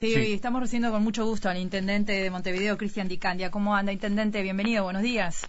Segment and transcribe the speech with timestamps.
[0.00, 3.50] Sí, estamos recibiendo con mucho gusto al intendente de Montevideo, Cristian Dicandia.
[3.50, 4.42] ¿Cómo anda, intendente?
[4.42, 5.44] Bienvenido, buenos días.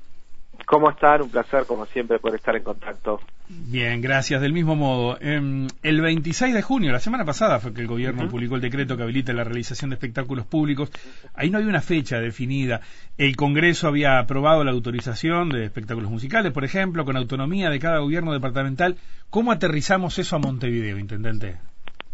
[0.66, 1.22] ¿Cómo están?
[1.22, 3.20] Un placer, como siempre, por estar en contacto.
[3.48, 4.42] Bien, gracias.
[4.42, 8.28] Del mismo modo, em, el 26 de junio, la semana pasada, fue que el gobierno
[8.28, 10.92] publicó el decreto que habilita la realización de espectáculos públicos.
[11.36, 12.82] Ahí no había una fecha definida.
[13.20, 18.00] El Congreso había aprobado la autorización de espectáculos musicales, por ejemplo, con autonomía de cada
[18.00, 18.98] gobierno departamental.
[19.30, 21.58] ¿Cómo aterrizamos eso a Montevideo, intendente?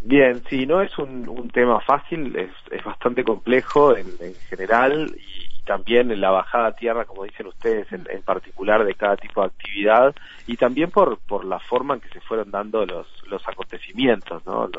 [0.08, 4.06] Bien, sí, no es un, tema fácil, es, bastante complejo en,
[4.50, 9.18] general y, también en la bajada a tierra, como dicen ustedes, en, particular de cada
[9.18, 13.08] tipo de actividad y también por, por la forma en que se fueron dando los,
[13.28, 14.70] los acontecimientos, ¿no?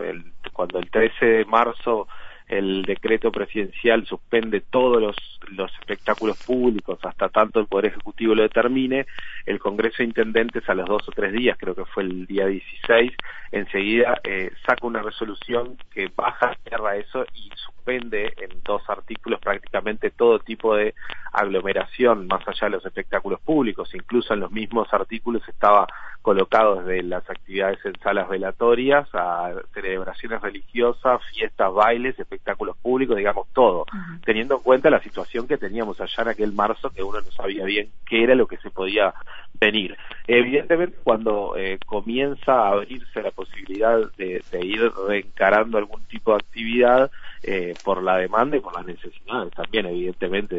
[0.52, 2.06] cuando el 13 de marzo
[2.48, 5.16] el decreto presidencial suspende todos los,
[5.50, 9.06] los espectáculos públicos hasta tanto el Poder Ejecutivo lo determine,
[9.46, 12.46] el Congreso de Intendentes a los dos o tres días, creo que fue el día
[12.46, 13.12] 16,
[13.52, 19.40] enseguida eh, saca una resolución que baja a tierra eso y suspende en dos artículos
[19.40, 20.94] prácticamente todo tipo de
[21.32, 25.86] aglomeración más allá de los espectáculos públicos, incluso en los mismos artículos estaba
[26.22, 32.18] colocado desde las actividades en salas velatorias a celebraciones religiosas, fiestas, bailes,
[32.82, 33.84] públicos, digamos todo,
[34.24, 37.64] teniendo en cuenta la situación que teníamos allá en aquel marzo que uno no sabía
[37.64, 39.14] bien qué era lo que se podía
[39.58, 39.96] venir.
[40.26, 47.10] Evidentemente, cuando eh, comienza a abrirse la posibilidad de, ir reencarando algún tipo de actividad
[47.42, 50.58] eh, por la demanda y por las necesidades también, evidentemente,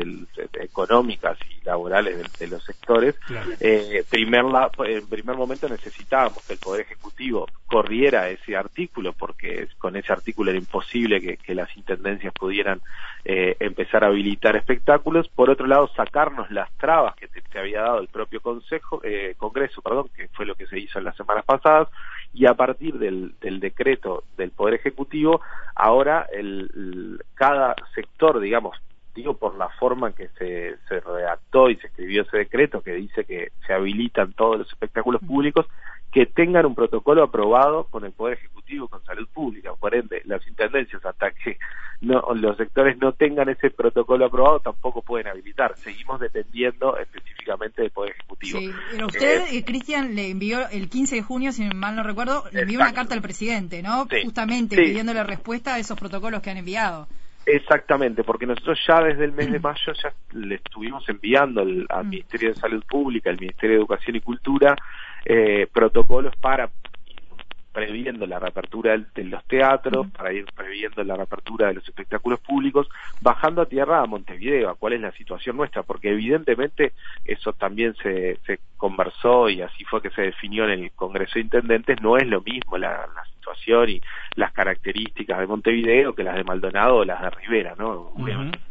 [0.54, 3.16] económicas y laborales de, los sectores,
[3.60, 4.46] eh, primer
[4.86, 10.52] en primer momento necesitábamos que el Poder Ejecutivo corriera ese artículo, porque con ese artículo
[10.52, 12.82] era imposible que, las intendencias pudieran
[13.26, 15.28] empezar a habilitar espectáculos.
[15.28, 19.82] Por otro lado, sacarnos las trabas que se había dado el propio Consejo eh, Congreso,
[19.82, 21.90] perdón, que fue lo que se hizo en las semanas pasadas,
[22.34, 25.42] y a partir del, decreto del Poder Ejecutivo,
[25.76, 28.78] ahora el, cada sector, digamos,
[29.16, 32.94] digo por la forma en que se, se redactó y se escribió ese decreto que
[32.94, 35.66] dice que se habilitan todos los espectáculos públicos,
[36.18, 39.76] que tengan un protocolo aprobado con el Poder Ejecutivo, con Salud Pública.
[39.80, 41.60] Por ende, las intendencias, hasta que
[42.02, 45.78] no, los sectores no tengan ese protocolo aprobado, tampoco pueden habilitar.
[45.78, 48.60] Seguimos dependiendo específicamente del Poder Ejecutivo.
[48.60, 52.46] Sí, pero usted, eh, Cristian, le envió el 15 de junio, si mal no recuerdo,
[52.52, 54.08] le envió una carta al presidente, ¿no?
[54.24, 57.08] Justamente pidiéndole respuesta a esos protocolos que han enviado.
[57.46, 62.10] Exactamente, porque nosotros ya desde el mes de mayo ya le estuvimos enviando al mm.
[62.10, 64.76] Ministerio de Salud Pública, al Ministerio de Educación y Cultura,
[65.30, 66.70] eh, protocolos para
[67.74, 72.88] previendo la reapertura de los teatros, para ir previendo la reapertura de los espectáculos públicos,
[73.22, 76.94] bajando a tierra a Montevideo, a cuál es la situación nuestra, porque evidentemente
[77.24, 81.42] eso también se, se conversó y así fue que se definió en el Congreso de
[81.42, 84.02] Intendentes, no es lo mismo la, la situación y
[84.36, 88.12] las características de Montevideo que las de Maldonado o las de Rivera, ¿no?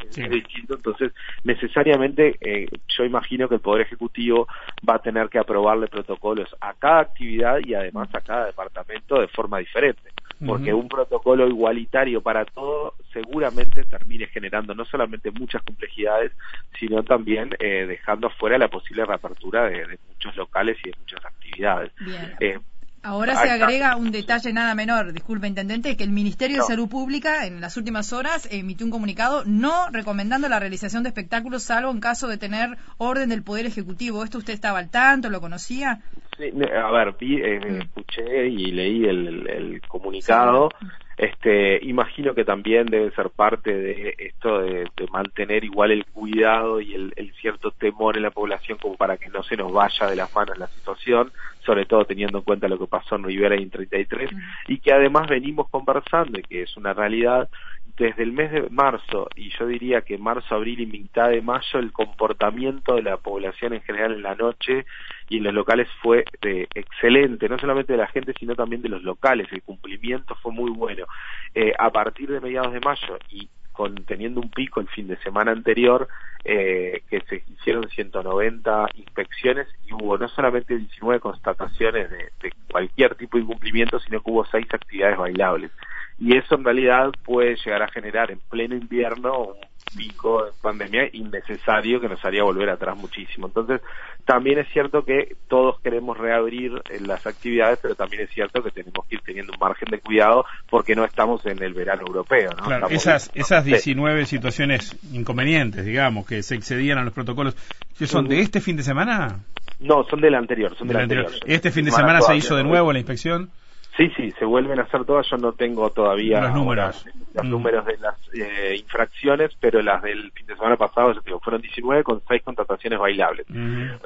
[0.08, 1.12] Es distinto, entonces
[1.44, 4.46] necesariamente eh, yo imagino que el Poder Ejecutivo
[4.88, 9.28] va a tener que aprobarle protocolos a cada actividad y además a cada departamento de
[9.28, 10.10] forma diferente
[10.44, 16.32] porque un protocolo igualitario para todo seguramente termine generando no solamente muchas complejidades,
[16.78, 21.92] sino también eh, dejando afuera la posible reapertura de, muchos locales y de muchas actividades.
[22.40, 22.58] Eh,
[23.06, 27.46] Ahora se agrega un detalle nada menor, disculpe intendente, que el Ministerio de Salud Pública
[27.46, 32.00] en las últimas horas emitió un comunicado no recomendando la realización de espectáculos salvo en
[32.00, 34.24] caso de tener orden del Poder Ejecutivo.
[34.24, 35.30] ¿Esto usted estaba al tanto?
[35.30, 36.00] ¿Lo conocía?
[36.36, 37.82] Sí, a ver, eh, mm.
[37.82, 40.70] escuché y leí el, comunicado.
[41.16, 46.94] Este, imagino que también debe ser parte de esto de, mantener igual el cuidado y
[46.94, 50.34] el, cierto temor en la población como para que no se nos vaya de las
[50.34, 51.32] manos la situación,
[51.64, 54.30] sobre todo teniendo en cuenta lo que pasó en Rivera y en 33,
[54.68, 57.48] y que además venimos conversando y que es una realidad
[57.96, 61.78] desde el mes de marzo, y yo diría que marzo, abril y mitad de mayo,
[61.78, 64.84] el comportamiento de la población en general en la noche
[65.30, 68.90] y en los locales fue eh, excelente, no solamente de la gente, sino también de
[68.90, 71.06] los locales, el cumplimiento fue muy bueno.
[71.54, 75.16] Eh, a partir de mediados de mayo y con, teniendo un pico el fin de
[75.18, 76.08] semana anterior,
[76.44, 83.14] eh, que se hicieron 190 inspecciones y hubo no solamente 19 constataciones de, de cualquier
[83.16, 85.72] tipo de incumplimiento, sino que hubo seis actividades bailables
[86.18, 89.54] y eso en realidad puede llegar a generar en pleno invierno un
[89.96, 93.46] pico de pandemia innecesario que nos haría volver atrás muchísimo.
[93.46, 93.80] Entonces,
[94.24, 98.70] también es cierto que todos queremos reabrir eh, las actividades, pero también es cierto que
[98.70, 102.50] tenemos que ir teniendo un margen de cuidado porque no estamos en el verano europeo.
[102.56, 102.64] ¿no?
[102.64, 107.56] Claro, esas, esas 19 situaciones inconvenientes, digamos, que se excedían a los protocolos,
[107.98, 109.40] ¿que son de este fin de semana?
[109.78, 111.30] No, son del anterior, son del, anterior.
[111.46, 113.50] ¿Este fin de semana se hizo de nuevo la inspección?
[113.96, 115.26] Sí, sí, se vuelven a hacer todas.
[115.30, 117.48] Yo no tengo todavía los números, los mm.
[117.48, 121.62] números de las eh, infracciones, pero las del fin de semana pasado, yo digo, fueron
[121.62, 123.46] 19 con 6 contrataciones bailables.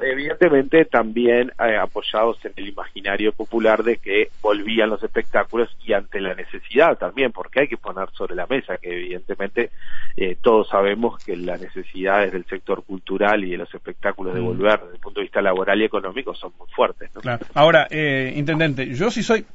[0.01, 6.21] Evidentemente también eh, apoyados en el imaginario popular de que volvían los espectáculos y ante
[6.21, 9.71] la necesidad también, porque hay que poner sobre la mesa que evidentemente
[10.15, 14.79] eh, todos sabemos que las necesidades del sector cultural y de los espectáculos de volver
[14.79, 17.13] desde el punto de vista laboral y económico son muy fuertes.
[17.13, 17.21] ¿no?
[17.21, 17.45] Claro.
[17.53, 19.45] Ahora, eh, intendente, yo sí soy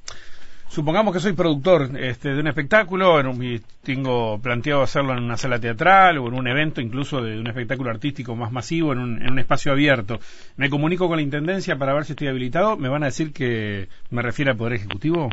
[0.76, 5.24] Supongamos que soy productor este, de un espectáculo, en un, y tengo planteado hacerlo en
[5.24, 8.98] una sala teatral o en un evento incluso de un espectáculo artístico más masivo en
[8.98, 10.20] un, en un espacio abierto.
[10.58, 12.76] Me comunico con la Intendencia para ver si estoy habilitado.
[12.76, 15.30] ¿Me van a decir que me refiere al Poder Ejecutivo?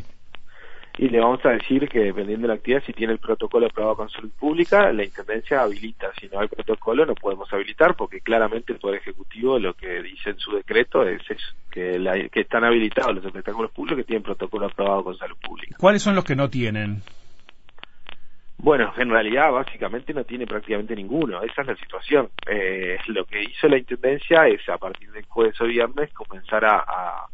[0.96, 3.96] Y le vamos a decir que dependiendo de la actividad, si tiene el protocolo aprobado
[3.96, 6.12] con salud pública, la Intendencia habilita.
[6.20, 10.30] Si no hay protocolo, no podemos habilitar porque claramente el Poder Ejecutivo lo que dice
[10.30, 11.20] en su decreto es,
[11.70, 15.76] que, la, que están habilitados los espectáculos públicos que tienen protocolo aprobado con salud pública.
[15.78, 17.02] ¿Cuáles son los que no tienen?
[18.56, 22.30] Bueno, en realidad básicamente no tiene prácticamente ninguno, esa es la situación.
[22.48, 26.78] Eh, lo que hizo la Intendencia es a partir del jueves o viernes comenzar a,
[26.78, 27.28] a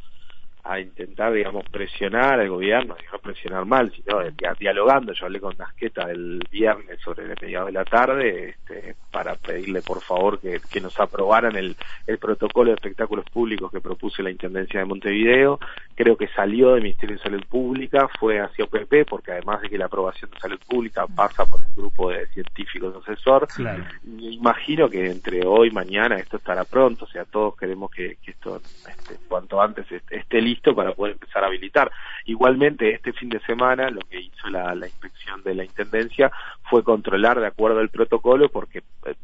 [0.65, 4.21] a intentar, digamos, presionar al gobierno, no presionar mal, sino
[4.59, 5.13] dialogando.
[5.13, 9.83] Yo hablé con Nasqueta el viernes sobre el mediado de la tarde este, para pedirle,
[9.83, 11.77] por favor, que, que nos aprobaran el,
[12.07, 15.59] el, protocolo de espectáculos públicos que propuse la Intendencia de Montevideo.
[16.01, 19.77] Creo que salió del Ministerio de Salud Pública, fue hacia OPP, porque además de que
[19.77, 23.85] la aprobación de salud pública pasa por el grupo de científicos asesor, claro.
[24.19, 28.31] imagino que entre hoy y mañana esto estará pronto, o sea, todos queremos que, que
[28.31, 31.93] esto este, cuanto antes esté, esté listo para poder empezar a habilitar.
[32.25, 36.33] Igualmente, este fin de semana lo que hizo la, la inspección de la Intendencia
[36.71, 39.15] fue controlar de acuerdo al protocolo, porque eh,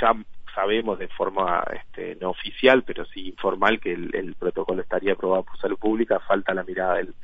[0.00, 0.14] ya
[0.54, 5.44] sabemos de forma este, no oficial, pero sí informal, que el, el, protocolo estaría aprobado
[5.44, 7.14] por salud pública, falta la mirada del,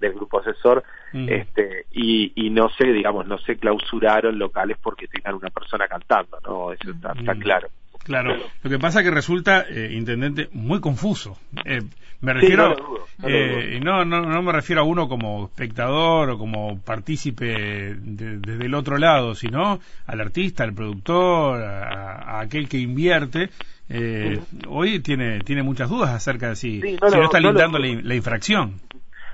[0.00, 1.28] del grupo asesor, mm.
[1.28, 6.38] este, y, y no se, digamos, no se clausuraron locales porque tengan una persona cantando,
[6.44, 6.72] ¿no?
[6.72, 7.40] Eso está, está Mm.
[7.40, 7.68] claro.
[8.06, 11.36] Claro, lo que pasa que resulta, eh, intendente, muy confuso.
[11.64, 11.82] Eh,
[12.20, 16.30] me refiero, sí, no, dudo, eh, no, no, no, me refiero a uno como espectador
[16.30, 22.40] o como partícipe de, desde el otro lado, sino al artista, al productor, a, a
[22.40, 23.50] aquel que invierte.
[23.88, 24.58] Eh, sí.
[24.68, 27.78] Hoy tiene tiene muchas dudas acerca de si, sí, no si lo, no está lindando
[27.78, 28.80] la infracción.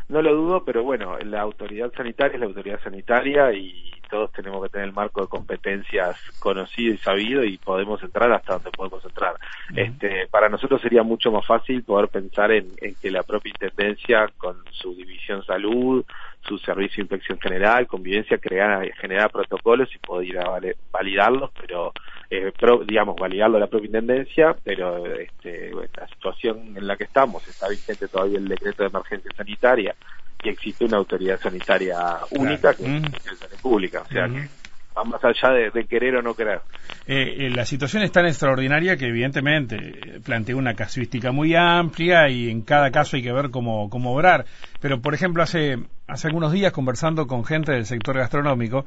[0.09, 4.63] No lo dudo, pero bueno, la autoridad sanitaria es la autoridad sanitaria y todos tenemos
[4.63, 9.03] que tener el marco de competencias conocido y sabido y podemos entrar hasta donde podemos
[9.07, 9.33] entrar.
[9.33, 9.87] Uh -huh.
[9.87, 14.29] Este, para nosotros sería mucho más fácil poder pensar en, en, que la propia intendencia
[14.37, 16.05] con su división salud,
[16.43, 21.95] su servicio de inspección general, convivencia, crear, generar protocolos y poder validarlos, pero
[22.29, 27.49] eh, pro, digamos validarlo la propia intendencia, pero este, la situación en la que estamos
[27.49, 29.95] está vigente todavía el decreto de emergencia sanitaria
[30.43, 34.35] y existe una autoridad sanitaria única que es la salud pública, o sea mm.
[34.35, 34.49] que
[34.97, 36.61] va más allá de, de, querer o no querer.
[37.07, 42.51] Eh, eh, la situación es tan extraordinaria que evidentemente plantea una casuística muy amplia y
[42.51, 44.45] en cada caso hay que ver cómo, cómo obrar.
[44.81, 48.85] Pero, por ejemplo, hace, hace algunos días conversando con gente del sector gastronómico,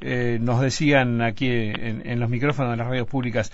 [0.00, 3.52] eh, nos decían aquí en, en los micrófonos de las radios públicas,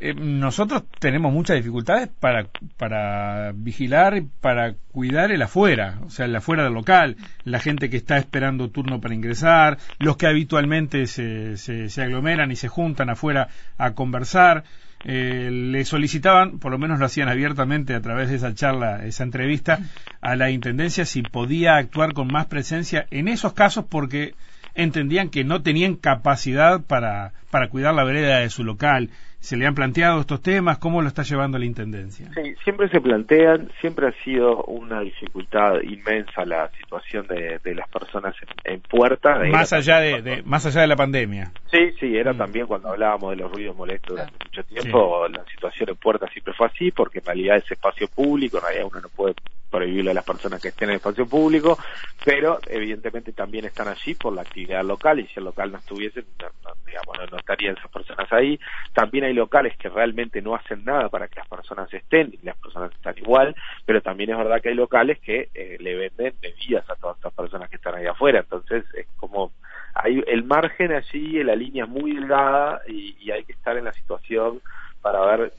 [0.00, 2.46] eh, nosotros tenemos muchas dificultades para,
[2.76, 7.96] para vigilar para cuidar el afuera, o sea, el afuera del local, la gente que
[7.96, 13.10] está esperando turno para ingresar, los que habitualmente se, se, se aglomeran y se juntan
[13.10, 14.64] afuera a conversar.
[15.04, 19.22] Eh, le solicitaban, por lo menos lo hacían abiertamente a través de esa charla, esa
[19.22, 19.78] entrevista,
[20.20, 24.34] a la Intendencia si podía actuar con más presencia en esos casos porque
[24.74, 29.10] entendían que no tenían capacidad para, para cuidar la vereda de su local.
[29.40, 30.78] ¿Se le han planteado estos temas?
[30.78, 32.28] ¿Cómo lo está llevando la Intendencia?
[32.34, 37.88] Sí, siempre se plantean, siempre ha sido una dificultad inmensa la situación de, de las
[37.88, 38.34] personas
[38.64, 39.38] en, en puerta.
[39.48, 41.52] Más allá de, de, más allá de la pandemia.
[41.70, 42.38] Sí, sí, era mm.
[42.38, 44.50] también cuando hablábamos de los ruidos molestos durante claro.
[44.50, 45.32] mucho tiempo, sí.
[45.32, 48.88] la situación en puerta siempre fue así, porque en realidad es espacio público, en realidad
[48.90, 49.34] uno no puede
[49.70, 51.78] prohibirle a las personas que estén en el espacio público,
[52.24, 56.24] pero evidentemente también están allí por la actividad local y si el local no estuviese,
[56.40, 58.58] no, digamos, no, no, estarían esas personas ahí.
[58.92, 62.56] También hay locales que realmente no hacen nada para que las personas estén y las
[62.56, 66.88] personas están igual, pero también es verdad que hay locales que eh, le venden bebidas
[66.88, 69.52] a todas estas personas que están ahí afuera, entonces es como
[69.94, 73.84] hay el margen allí, la línea es muy delgada y, y hay que estar en
[73.84, 74.60] la situación
[75.02, 75.52] para ver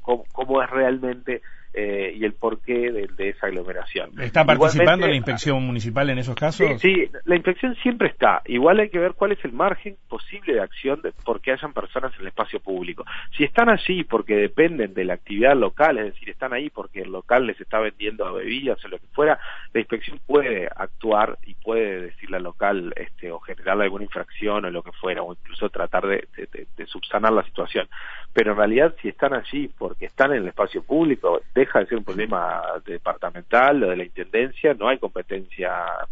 [0.00, 1.42] cómo, cómo es realmente
[1.78, 4.18] eh, y el porqué de, de esa aglomeración.
[4.18, 6.80] ¿Está participando la inspección municipal en esos casos?
[6.80, 8.40] Sí, la inspección siempre está.
[8.46, 12.14] Igual hay que ver cuál es el margen posible de acción de, porque hayan personas
[12.14, 13.04] en el espacio público.
[13.36, 17.12] Si están allí porque dependen de la actividad local, es decir, están ahí porque el
[17.12, 19.38] local les está vendiendo bebidas o lo que fuera,
[19.74, 24.70] la inspección puede actuar y puede decirle al local este, o generarle alguna infracción o
[24.70, 26.26] lo que fuera, o incluso tratar de,
[26.74, 27.86] de subsanar la situación.
[28.32, 31.98] Pero en realidad, si están allí porque están en el espacio público, deja de ser
[31.98, 35.70] un problema departamental o de la intendencia, no hay competencia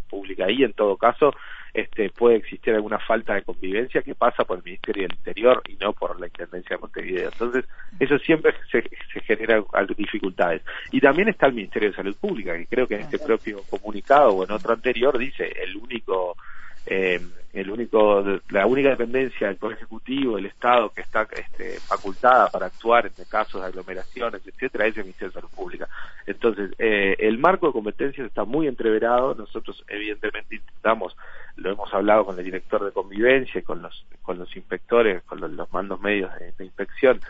[0.09, 1.33] pública ahí, en todo caso,
[1.73, 5.75] este, puede existir alguna falta de convivencia que pasa por el Ministerio del Interior y
[5.75, 7.29] no por la Intendencia de Montevideo.
[7.31, 7.65] Entonces,
[7.99, 8.83] eso siempre se,
[9.13, 9.63] se genera
[9.97, 10.61] dificultades.
[10.91, 14.29] Y también está el Ministerio de Salud Pública, que creo que en este propio comunicado
[14.29, 16.37] o en otro anterior dice el único
[16.85, 17.21] eh,
[17.53, 22.65] el único, la única dependencia del Poder Ejecutivo, del Estado, que está este, facultada para
[22.65, 25.87] actuar en casos de aglomeraciones, etcétera, es el Ministerio de Salud Pública.
[26.27, 29.35] Entonces, eh, el marco de competencias está muy entreverado.
[29.35, 31.15] Nosotros, evidentemente, intentamos,
[31.55, 35.71] lo hemos hablado con el director de convivencia, con los, con los inspectores, con los,
[35.71, 37.21] mandos medios de inspección,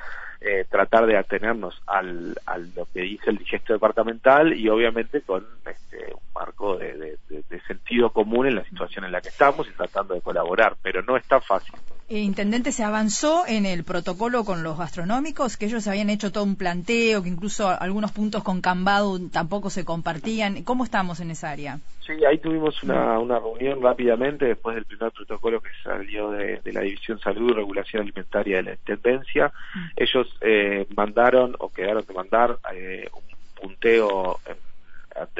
[0.48, 5.44] eh, tratar de atenernos al, al, lo que dice el digesto departamental y obviamente con
[5.66, 7.18] este, un marco de,
[7.66, 11.18] sentido común en la situación en la que estamos y tratando de colaborar, pero no
[11.18, 11.74] es tan fácil.
[12.08, 16.44] Eh, intendente, se avanzó en el protocolo con los gastronómicos, que ellos habían hecho todo
[16.44, 20.64] un planteo, que incluso algunos puntos con Cambado tampoco se compartían.
[20.64, 21.80] ¿Cómo estamos en esa área?
[22.06, 26.82] Sí, ahí tuvimos una, una reunión rápidamente después del primer protocolo que salió de, la
[26.82, 29.52] División Salud y Regulación Alimentaria de la Intendencia.
[29.74, 29.86] Mm.
[29.96, 33.24] Ellos eh, mandaron o quedaron de mandar eh, un
[33.60, 34.40] punteo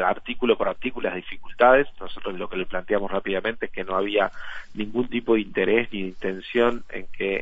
[0.04, 1.88] artículo por artículo las dificultades.
[2.00, 4.32] Nosotros lo que le planteamos rápidamente es que no había
[4.74, 7.42] ningún tipo de interés ni de intención en que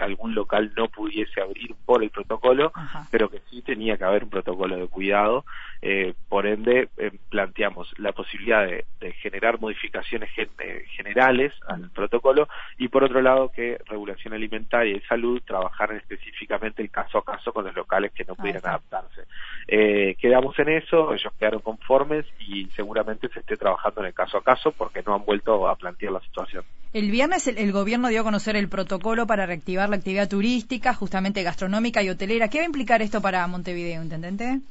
[0.00, 2.72] algún local no pudiese abrir por el protocolo,
[3.10, 5.44] pero que sí tenía que haber un protocolo de cuidado.
[5.88, 8.84] Eh, por ende, eh, planteamos la posibilidad de,
[9.22, 15.40] generar modificaciones eh, generales al protocolo y por otro lado que regulación alimentaria y salud
[15.46, 19.22] trabajaran específicamente el caso a caso con los locales que no pudieran adaptarse.
[19.68, 24.42] quedamos en eso, ellos quedaron conformes y seguramente se esté trabajando en el caso a
[24.42, 26.64] caso porque no han vuelto a plantear la situación.
[26.94, 31.44] El viernes el, gobierno dio a conocer el protocolo para reactivar la actividad turística, justamente
[31.44, 32.48] gastronómica y hotelera.
[32.48, 34.62] ¿Qué va a implicar esto para Montevideo, intendente?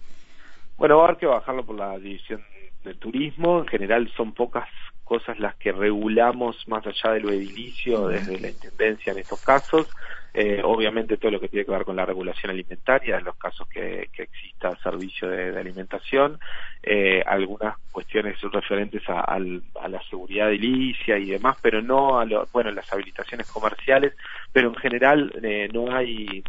[0.78, 2.44] Bueno, va a haber que bajarlo por la división
[2.84, 3.60] de turismo.
[3.60, 4.68] En general son pocas
[5.04, 9.88] cosas las que regulamos más allá de lo edilicio desde la intendencia en estos casos.
[10.38, 13.70] Eh, obviamente todo lo que tiene que ver con la regulación alimentaria, en los casos
[13.70, 16.38] que, exista servicio de, alimentación,
[16.84, 22.70] eh, algunas cuestiones referentes a, la seguridad edilicia y demás, pero no a lo, bueno,
[22.72, 24.14] las habilitaciones comerciales,
[24.52, 26.44] pero en general eh, no hay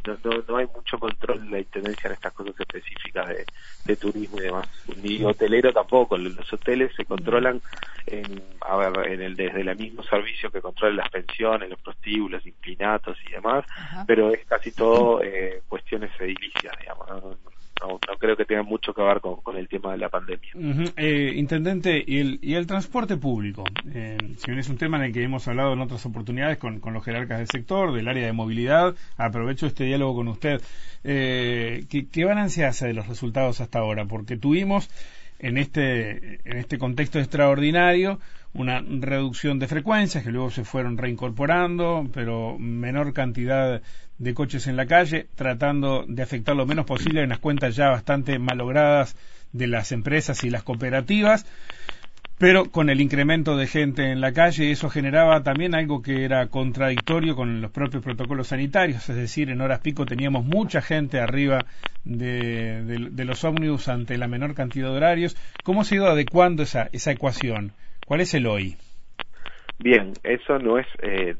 [0.48, 3.28] no, hay mucho control de la intendencia en estas cosas específicas
[3.84, 4.68] de, turismo y demás,
[5.00, 7.62] ni hotelero tampoco, los hoteles se controlan
[8.06, 12.44] en, a ver, en el desde el mismo servicio que controla las pensiones, los prostíbulos,
[12.44, 13.64] inclinatos y demás,
[14.06, 17.08] pero es casi todo eh, cuestiones edilicias, digamos.
[17.08, 17.56] ¿no?
[17.82, 20.50] No, creo que tenga mucho que ver con, el tema de la pandemia.
[20.96, 23.64] eh, intendente, ¿y el, ¿y el transporte público?
[23.92, 26.80] Eh, si bien es un tema en el que hemos hablado en otras oportunidades con,
[26.80, 30.62] con los jerarcas del sector, del área de movilidad, aprovecho este diálogo con usted.
[31.04, 34.06] Eh, ¿qué, ¿Qué balance hace de los resultados hasta ahora?
[34.06, 34.88] Porque tuvimos
[35.38, 38.18] en este, en este contexto extraordinario
[38.56, 43.82] una reducción de frecuencias que luego se fueron reincorporando, pero menor cantidad
[44.18, 47.88] de coches en la calle, tratando de afectar lo menos posible en las cuentas ya
[47.88, 49.16] bastante malogradas
[49.52, 51.46] de las empresas y las cooperativas.
[52.38, 56.48] Pero con el incremento de gente en la calle, eso generaba también algo que era
[56.48, 61.64] contradictorio con los propios protocolos sanitarios, es decir, en horas pico teníamos mucha gente arriba
[62.04, 65.36] de, los ómnibus ante la menor cantidad de horarios.
[65.64, 67.72] ¿Cómo se ha ido adecuando esa, esa ecuación?
[68.06, 68.76] ¿Cuál es el hoy?
[69.80, 71.34] Bien, eso no es eh,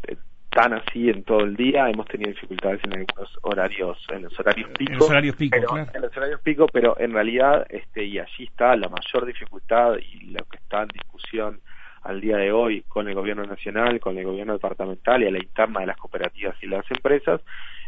[0.51, 1.89] tan así en todo el día.
[1.89, 4.93] Hemos tenido dificultades en algunos horarios, en los horarios pico.
[4.93, 8.45] En los horarios pico, pero, En los horarios pico, pero en realidad, este, y allí
[8.45, 11.61] está la mayor dificultad y lo que está en discusión
[12.03, 15.39] al día de hoy con el gobierno nacional, con el gobierno departamental y a la
[15.39, 17.43] interna de las cooperativas y las empresas,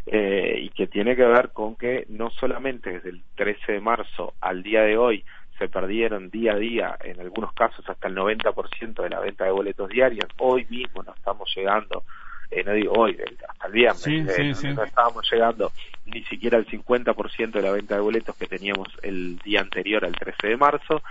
[0.05, 4.35] eh, y que tiene que ver con que no solamente desde el 13 de marzo
[4.39, 5.25] al día de hoy
[5.59, 9.51] se perdieron día a día, en algunos casos hasta el 90% de la venta de
[9.51, 12.03] boletos diarios, hoy mismo nos estamos llegando
[12.51, 13.15] eh, no digo hoy,
[13.47, 14.63] hasta el viernes.
[14.63, 15.71] no estábamos llegando
[16.05, 20.13] ni siquiera al 50% de la venta de boletos que teníamos el día anterior al
[20.13, 21.03] 13 de marzo.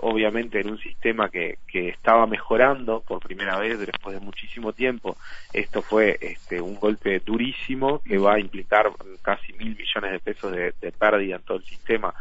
[0.00, 5.16] obviamente en un sistema que, que estaba mejorando por primera vez después de muchísimo tiempo.
[5.54, 8.90] Esto fue este, un golpe durísimo que va a implicar
[9.22, 12.12] casi mil millones de pesos de, pérdida en todo el sistema.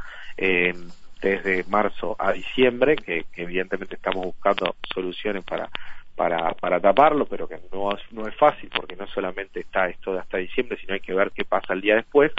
[1.29, 5.69] Desde marzo a diciembre, que, evidentemente estamos buscando soluciones para
[6.15, 10.19] para, para taparlo, pero que no, no es fácil porque no solamente está esto de
[10.19, 12.31] hasta diciembre, sino hay que ver qué pasa el día después,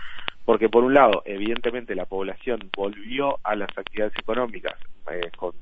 [0.45, 4.75] porque por un lado, evidentemente la población volvió a las actividades económicas
[5.11, 5.55] eh, con,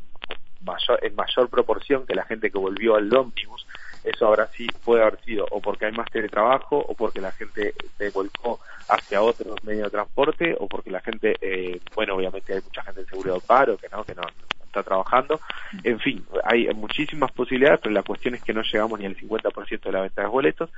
[0.65, 3.67] mayor, en mayor proporción que la gente que volvió al ómnibus,
[4.05, 7.75] eso ahora sí puede haber sido o porque hay más teletrabajo o porque la gente
[7.97, 12.61] se volcó hacia otros medios de transporte o porque la gente, eh, bueno, obviamente hay
[12.63, 14.23] mucha gente en seguridad de paro que no, que no,
[14.73, 15.39] está trabajando.
[15.85, 19.81] En fin, hay muchísimas posibilidades, pero la cuestión es que no llegamos ni al 50%
[19.83, 20.71] de la venta de boletos,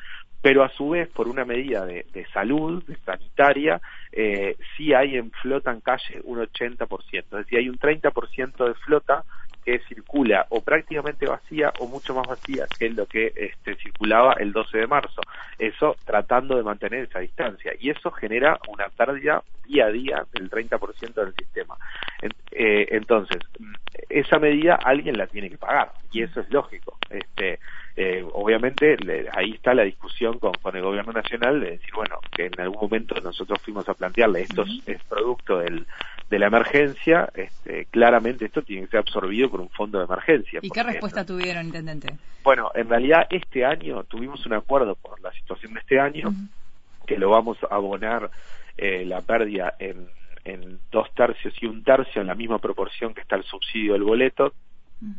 [0.43, 3.81] pero a su vez, por una medida de, salud, de sanitaria,
[4.12, 8.75] eh, sí hay en flota en calle un 80%, es decir, hay un 30% de
[8.75, 9.25] flota
[9.64, 14.52] que circula o prácticamente vacía o mucho más vacía que lo que este, circulaba el
[14.52, 15.21] 12 de marzo.
[15.59, 17.73] Eso tratando de mantener esa distancia.
[17.78, 21.76] Y eso genera una pérdida día a día del 30% del sistema.
[22.50, 23.38] Eh, entonces,
[24.09, 26.99] esa medida alguien la tiene que pagar y eso es lógico.
[27.11, 27.59] Este,
[27.96, 28.96] eh, obviamente
[29.32, 32.80] ahí está la discusión con, con, el gobierno nacional de decir, bueno, que en algún
[32.80, 35.86] momento nosotros fuimos a plantearle esto es producto del,
[36.28, 40.58] de la emergencia, este, claramente esto tiene que ser absorbido por un fondo de emergencia.
[40.62, 42.14] ¿Y qué respuesta tuvieron, intendente?
[42.42, 46.32] Bueno, en realidad este año tuvimos un acuerdo por la situación de este año,
[47.06, 48.30] que lo vamos a abonar
[48.76, 50.08] eh, la pérdida en,
[50.44, 54.02] en dos tercios y un tercio en la misma proporción que está el subsidio del
[54.02, 54.52] boleto,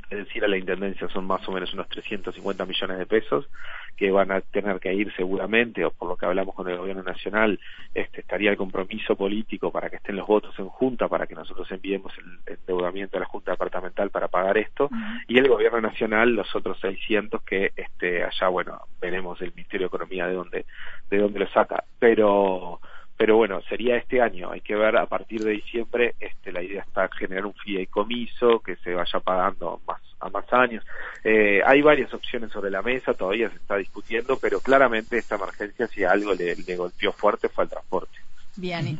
[0.09, 3.47] es decir, a la Intendencia son más o menos unos 350 millones de pesos
[3.95, 7.03] que van a tener que ir seguramente, o por lo que hablamos con el Gobierno
[7.03, 7.59] Nacional,
[7.93, 11.71] este, estaría el compromiso político para que estén los votos en Junta, para que nosotros
[11.71, 14.89] enviemos el endeudamiento a la Junta Departamental para pagar esto,
[15.27, 19.95] y el Gobierno Nacional los otros 600 que este, allá, bueno, veremos el Ministerio de
[19.95, 20.65] Economía de dónde,
[21.09, 21.83] de dónde lo saca.
[21.99, 22.81] Pero
[23.17, 26.81] pero bueno, sería este año, hay que ver a partir de diciembre, este, la idea
[26.81, 30.83] está generar un fideicomiso que se vaya pagando más a más años.
[31.23, 35.87] Eh, hay varias opciones sobre la mesa, todavía se está discutiendo, pero claramente esta emergencia
[35.87, 38.24] si algo le, le golpeó fuerte fue al transporte.
[38.57, 38.99] Bien,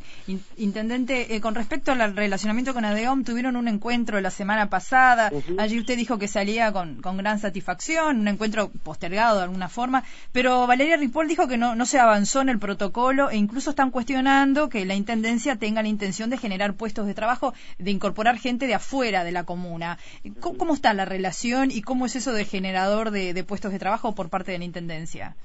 [0.58, 5.32] intendente, eh, con respecto al relacionamiento con ADEOM, tuvieron un encuentro la semana pasada.
[5.58, 10.68] Allí usted dijo que salía con, gran satisfacción, un encuentro postergado de alguna forma, pero
[10.68, 14.68] Valeria Ripoll dijo que no, no se avanzó en el protocolo e incluso están cuestionando
[14.68, 18.74] que la intendencia tenga la intención de generar puestos de trabajo, de incorporar gente de
[18.74, 19.98] afuera de la comuna.
[20.42, 24.30] ¿Cómo, está la relación y cómo es eso de generador de puestos de trabajo por
[24.30, 25.36] parte de la intendencia?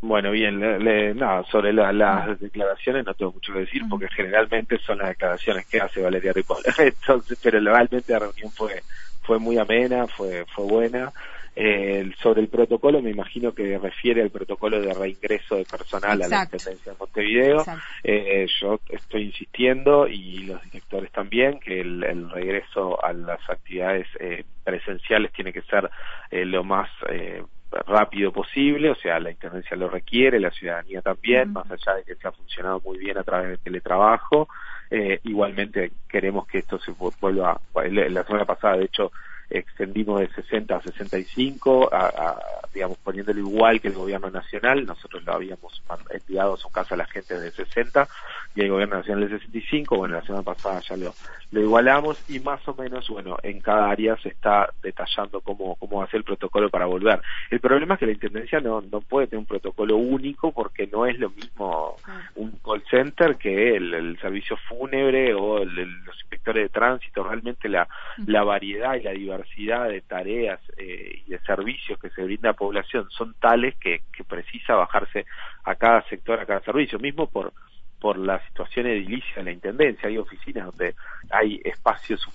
[0.00, 4.98] Bueno, bien, le, nada, sobre las declaraciones no tengo mucho que decir porque generalmente son
[4.98, 6.62] las declaraciones que hace Valeria Ripoll.
[6.78, 8.82] Entonces, pero realmente la reunión fue
[9.22, 11.12] fue muy amena, fue fue buena.
[11.60, 16.28] Eh, sobre el protocolo, me imagino que refiere al protocolo de reingreso de personal a
[16.28, 17.64] la Intendencia de Montevideo.
[18.04, 24.44] Eh, yo estoy insistiendo y los directores también que el, regreso a las actividades eh,
[24.62, 25.90] presenciales tiene que ser
[26.30, 31.52] eh, lo más eh, rápido posible, o sea, la Intendencia lo requiere, la ciudadanía también,
[31.52, 34.48] más allá de que se ha funcionado muy bien a través del teletrabajo.
[34.90, 39.12] Eh, igualmente queremos que esto se vuelva, la semana pasada de hecho
[39.50, 42.38] extendimos de 60 a 65, a, a,
[42.72, 46.98] digamos, poniéndolo igual que el gobierno nacional, nosotros lo habíamos enviado a su casa a
[46.98, 48.06] la gente de 60
[48.54, 51.14] y el gobierno nacional de 65, bueno, la semana pasada ya lo,
[51.50, 55.98] lo igualamos y más o menos, bueno, en cada área se está detallando cómo, cómo
[55.98, 57.20] va a ser el protocolo para volver.
[57.50, 61.06] El problema es que la Intendencia no, no puede tener un protocolo único porque no
[61.06, 61.96] es lo mismo
[62.34, 67.86] un call center que el, servicio fúnebre o los inspectores de tránsito, realmente la,
[68.26, 72.52] la variedad y la diversidad de tareas eh, y de servicios que se brinda a
[72.52, 75.26] la población son tales que, que precisa bajarse
[75.64, 77.52] a cada sector, a cada servicio, mismo por
[78.00, 80.08] por la situación edilicia de la intendencia.
[80.08, 80.94] Hay oficinas donde
[81.30, 82.26] hay espacios,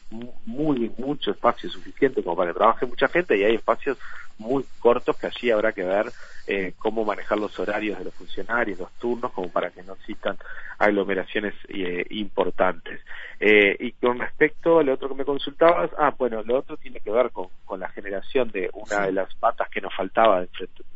[0.45, 3.97] muy, mucho espacio suficiente como para que trabaje mucha gente y hay espacios
[4.37, 6.11] muy cortos que allí habrá que ver
[6.45, 10.37] eh, cómo manejar los horarios de los funcionarios, los turnos, como para que no existan
[10.77, 12.99] aglomeraciones eh, importantes.
[13.39, 16.99] Eh, y con respecto a lo otro que me consultabas, ah, bueno, lo otro tiene
[16.99, 20.45] que ver con, con la generación de una de las patas que nos faltaba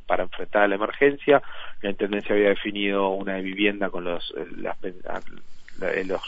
[0.06, 1.42] para enfrentar a la emergencia.
[1.82, 4.78] La Intendencia había definido una vivienda con los, las,
[6.06, 6.22] los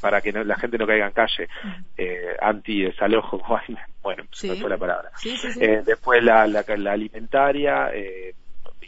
[0.00, 1.48] para que la gente no caiga en calle,
[1.96, 3.38] eh, anti-desalojo,
[4.02, 5.10] bueno, no fue la palabra.
[5.60, 8.34] Eh, después la, la, alimentaria, eh,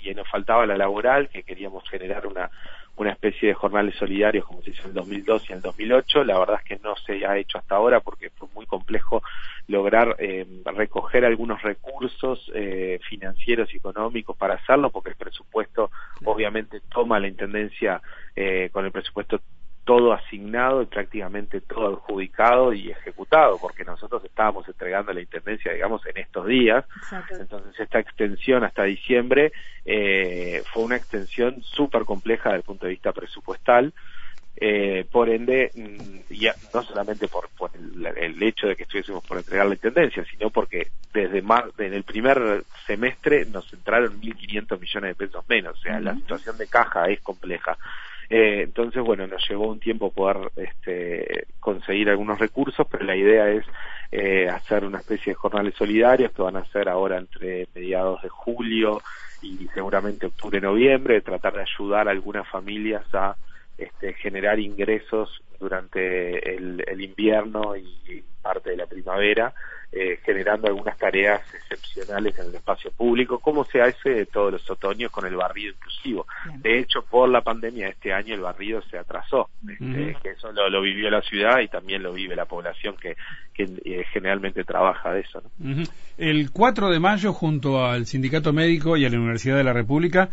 [0.03, 2.51] y nos faltaba la laboral, que queríamos generar una,
[2.97, 6.25] una especie de jornales solidarios como se hizo en el 2002 y en el 2008.
[6.25, 9.23] La verdad es que no se ha hecho hasta ahora porque fue muy complejo
[9.69, 15.91] lograr eh, recoger algunos recursos eh, financieros y económicos para hacerlo porque el presupuesto
[16.25, 18.01] obviamente toma la intendencia
[18.35, 19.41] eh, con el presupuesto
[19.87, 26.05] todo asignado y prácticamente todo adjudicado y ejecutado, porque nosotros estábamos entregando la intendencia, digamos,
[26.07, 26.85] en estos días.
[27.31, 29.53] Entonces, esta extensión hasta diciembre
[29.85, 33.95] eh, fue una extensión súper compleja desde el punto de vista presupuestal.
[34.59, 37.49] Eh, por ende, mm, ya, no solamente por,
[38.17, 42.03] el, hecho de que estuviésemos por entregar la intendencia, sino porque desde mar, en el
[42.03, 47.09] primer semestre nos entraron 1.500 millones de pesos menos, o sea, la situación de caja
[47.09, 47.79] es compleja.
[48.29, 53.49] Eh, entonces, bueno, nos llevó un tiempo poder este, conseguir algunos recursos, pero la idea
[53.49, 53.65] es
[54.11, 58.29] eh, hacer una especie de jornales solidarios que van a ser ahora entre mediados de
[58.29, 59.01] julio
[59.43, 63.37] y seguramente octubre-noviembre, tratar de ayudar a algunas familias a
[63.79, 69.55] este, generar ingresos durante el, el invierno y parte de la primavera
[69.93, 75.11] eh, generando algunas tareas excepcionales en el espacio público, como se hace todos los otoños
[75.11, 76.27] con el barrido inclusivo.
[76.59, 80.81] De hecho, por la pandemia este año el barrido se atrasó, este, que eso lo,
[80.81, 83.17] vivió la ciudad y también lo vive la población que,
[83.59, 85.43] eh, generalmente trabaja de eso.
[86.19, 90.29] El 4 de mayo, junto al Sindicato Médico y a la Universidad de la República,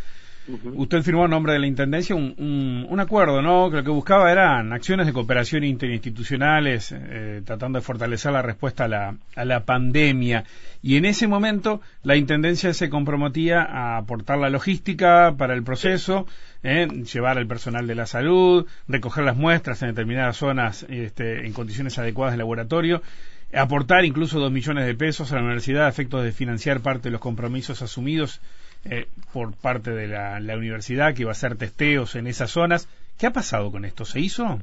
[0.75, 3.69] Usted firmó a nombre de la Intendencia un, acuerdo, ¿no?
[3.69, 8.85] Que lo que buscaba eran acciones de cooperación interinstitucionales, eh, tratando de fortalecer la respuesta
[8.85, 10.43] a la, a la pandemia.
[10.81, 16.27] Y en ese momento la Intendencia se comprometía a aportar la logística para el proceso,
[16.61, 16.87] ¿eh?
[17.13, 21.97] llevar al personal de la salud, recoger las muestras en determinadas zonas este, en condiciones
[21.97, 23.01] adecuadas de laboratorio
[23.55, 27.11] aportar incluso dos millones de pesos a la universidad a efectos de financiar parte de
[27.11, 28.41] los compromisos asumidos
[28.85, 32.87] eh, por parte de la, universidad que iba a hacer testeos en esas zonas.
[33.19, 34.05] ¿Qué ha pasado con esto?
[34.05, 34.59] ¿Se hizo?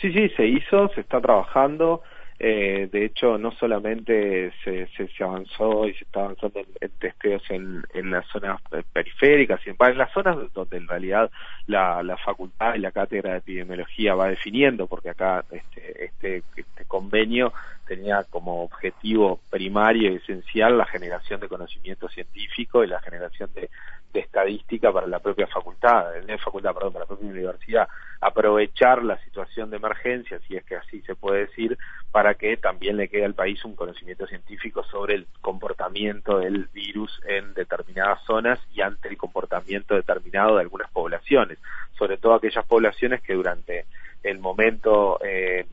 [0.00, 2.02] Sí, sí, se hizo, se está trabajando.
[2.38, 7.82] Eh, de hecho, no solamente se, se, avanzó y se está avanzando en, testeos en,
[7.94, 8.60] en, las zonas
[8.92, 11.30] periféricas, sino en las zonas donde en realidad
[11.66, 16.84] la, la, facultad y la cátedra de epidemiología va definiendo, porque acá este, este, este
[16.86, 17.54] convenio
[17.86, 23.70] tenía como objetivo primario y esencial la generación de conocimiento científico y la generación de,
[24.14, 27.88] estadística para la propia facultad, de facultad, perdón, para la propia universidad,
[28.20, 31.76] aprovechar la situación de emergencia, si es que así se puede decir,
[32.12, 37.20] para que también le quede al país un conocimiento científico sobre el comportamiento del virus
[37.26, 41.58] en determinadas zonas y ante el comportamiento determinado de algunas poblaciones,
[41.98, 43.86] sobre todo aquellas poblaciones que durante
[44.22, 45.66] el momento eh,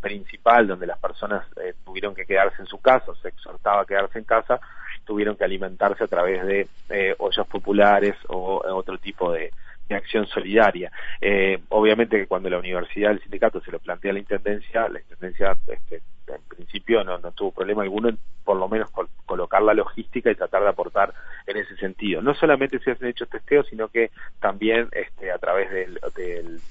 [0.00, 4.18] principal donde las personas eh, tuvieron que quedarse en su casa, se exhortaba a quedarse
[4.18, 4.60] en casa,
[5.04, 9.50] tuvieron que alimentarse a través de eh, ollas populares o otro tipo de,
[9.90, 10.90] acción solidaria.
[11.20, 15.00] Eh, obviamente que cuando la universidad, el sindicato se lo plantea a la intendencia, la
[15.00, 18.90] intendencia este, en principio no, no tuvo problema alguno en por lo menos
[19.24, 21.14] colocar la logística y tratar de aportar
[21.46, 22.20] en ese sentido.
[22.20, 25.98] No solamente se hacen hechos testeos, sino que también este, a través del,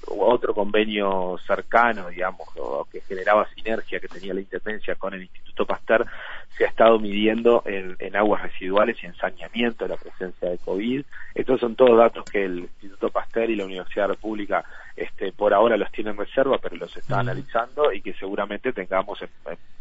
[0.06, 2.48] otro convenio cercano, digamos,
[2.90, 6.06] que generaba sinergia que tenía la Intendencia con el Instituto Pasteur,
[6.56, 11.04] se ha estado midiendo en, en aguas residuales y en saneamiento la presencia de COVID.
[11.34, 14.64] Estos son todos datos que el Instituto Pasteur y la Universidad República
[14.96, 19.20] este, por ahora los tienen en reserva, pero los está analizando y que seguramente tengamos
[19.22, 19.28] en,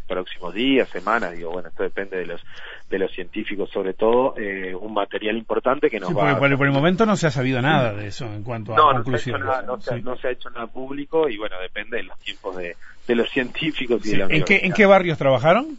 [0.08, 2.42] próximos días, semanas, digo, bueno, esto depende de los
[2.90, 6.40] de los científicos sobre todo, eh, un material importante que nos va a...
[6.40, 9.46] Por, el momento no se ha sabido nada de eso en cuanto a conclusiones.
[9.46, 12.04] No, se ha hecho nada, no, se, ha hecho nada público y bueno, depende de
[12.04, 12.76] los tiempos de,
[13.08, 15.78] de los científicos y de la ¿En qué, ¿En qué barrios trabajaron?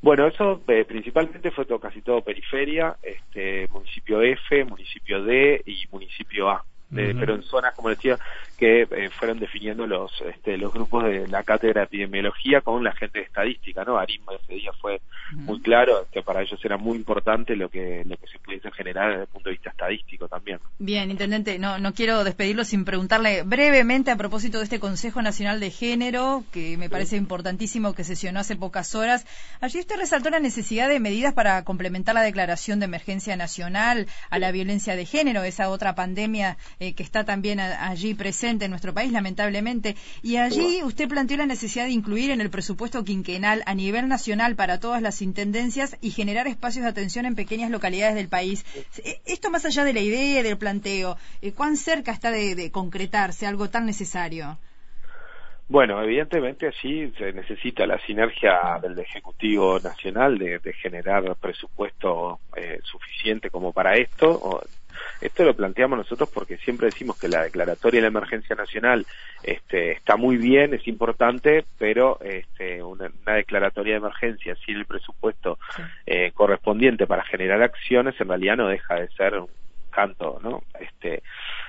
[0.00, 5.86] Bueno, eso eh, principalmente fue todo, casi todo periferia, este municipio F, municipio D y
[5.90, 8.18] municipio A pero en zonas, como decía,
[8.56, 12.92] que eh, fueron definiendo los este, los grupos de la cátedra de epidemiología con la
[12.92, 13.98] gente de estadística, ¿no?
[13.98, 15.00] Arisma ese día fue
[15.32, 19.10] muy claro que para ellos era muy importante lo que lo que se pudiese generar
[19.10, 20.58] desde el punto de vista estadístico también.
[20.78, 25.60] Bien, intendente, no no quiero despedirlo sin preguntarle brevemente a propósito de este Consejo Nacional
[25.60, 29.24] de Género que me parece importantísimo que sesionó hace pocas horas.
[29.60, 34.38] Allí usted resaltó la necesidad de medidas para complementar la declaración de emergencia nacional a
[34.38, 38.94] la violencia de género, esa otra pandemia eh, que está también allí presente en nuestro
[38.94, 39.96] país, lamentablemente.
[40.22, 44.54] Y allí usted planteó la necesidad de incluir en el presupuesto quinquenal a nivel nacional
[44.54, 48.64] para todas las intendencias y generar espacios de atención en pequeñas localidades del país.
[49.04, 53.46] Eh, esto más allá de la idea, del planteo, eh, ¿cuán cerca está de, concretarse
[53.46, 54.58] algo tan necesario?
[55.68, 63.50] Bueno, evidentemente allí se necesita la sinergia del Ejecutivo Nacional de, generar presupuesto eh, suficiente
[63.50, 64.62] como para esto.
[65.20, 69.06] Esto lo planteamos nosotros porque siempre decimos que la declaratoria de la emergencia nacional
[69.42, 75.58] este, está muy bien, es importante, pero este, una, declaratoria de emergencia sin el presupuesto
[76.06, 79.48] eh, correspondiente para generar acciones en realidad no deja de ser un
[79.90, 80.62] canto, ¿no?
[80.78, 81.22] Este,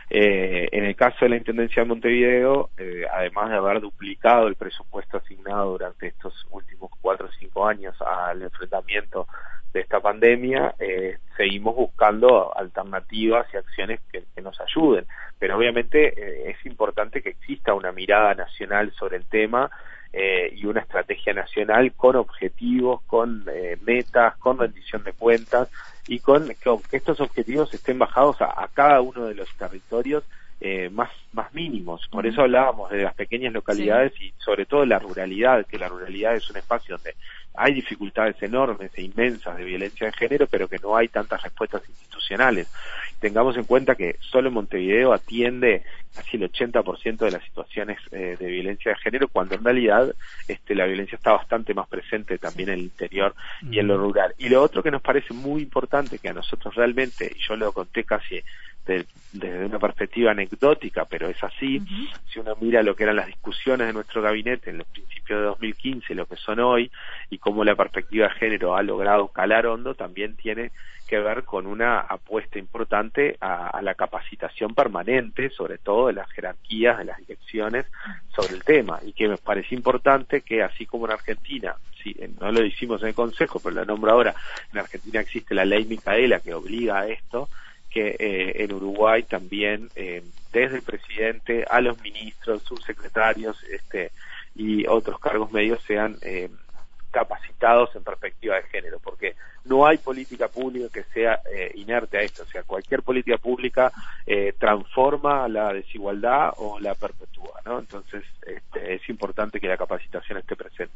[0.10, 4.56] eh, en el caso de la Intendencia de Montevideo, eh, además de haber duplicado el
[4.56, 9.28] presupuesto asignado durante estos últimos cuatro o cinco años al enfrentamiento
[9.72, 15.06] de esta pandemia, eh, seguimos buscando alternativas y acciones que, nos ayuden.
[15.38, 19.70] Pero obviamente es importante que exista una mirada nacional sobre el tema
[20.12, 23.46] y una estrategia nacional con objetivos, con
[23.82, 25.70] metas, con rendición de cuentas
[26.08, 30.24] y con que estos objetivos estén bajados a, cada uno de los territorios
[30.62, 32.08] eh, más, más mínimos.
[32.10, 36.36] Por eso hablábamos de las pequeñas localidades y sobre todo la ruralidad, que la ruralidad
[36.36, 37.16] es un espacio donde
[37.56, 41.82] hay dificultades enormes e inmensas de violencia de género, pero que no hay tantas respuestas
[41.88, 42.72] institucionales.
[43.20, 45.84] Tengamos en cuenta que solo Montevideo atiende
[46.16, 50.14] casi el 80% de las situaciones eh, de violencia de género, cuando en realidad
[50.48, 53.36] este, la violencia está bastante más presente también en el interior
[53.70, 54.34] y en lo rural.
[54.38, 57.72] Y lo otro que nos parece muy importante, que a nosotros realmente, y yo lo
[57.74, 58.42] conté casi
[58.86, 61.82] desde una perspectiva anecdótica, pero es así,
[62.28, 65.46] si uno mira lo que eran las discusiones de nuestro gabinete en los principios de
[65.46, 66.92] 2015, lo que son hoy,
[67.30, 70.72] y cómo la perspectiva de género ha logrado calar hondo, también tiene
[71.10, 77.00] que ver con una apuesta importante a, la capacitación permanente, sobre todo de las jerarquías,
[77.00, 77.88] de las direcciones,
[78.36, 79.00] sobre el tema.
[79.04, 83.08] Y que me parece importante que, así como en Argentina, sí, no lo hicimos en
[83.08, 84.36] el Consejo, pero lo nombro ahora,
[84.72, 87.50] en Argentina existe la ley Micaela que obliga a esto,
[87.90, 94.12] que eh, en Uruguay también, eh, desde el presidente a los ministros, subsecretarios este,
[94.56, 96.50] y otros cargos medios sean eh,
[97.12, 102.22] capacitados en perspectiva de género, porque no hay política pública que sea eh, inerte a
[102.22, 103.92] esto, o sea, cualquier política pública
[104.26, 107.80] eh, transforma la desigualdad o la perpetúa, ¿no?
[107.80, 110.94] Entonces, este, es importante que la capacitación esté presente.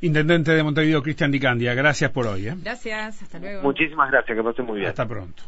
[0.00, 2.48] Intendente de Montevideo, Cristian Dicandia, gracias por hoy.
[2.48, 2.54] ¿eh?
[2.62, 3.62] Gracias, hasta luego.
[3.62, 4.88] Muchísimas gracias, que pasen muy bien.
[4.88, 5.42] Hasta pronto.